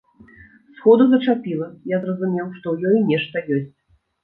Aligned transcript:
Сходу 0.79 1.05
зачапіла, 1.11 1.67
я 1.95 2.01
зразумеў, 2.07 2.51
што 2.57 2.65
ў 2.75 2.91
ёй 2.91 3.07
нешта 3.13 3.47
ёсць. 3.61 3.73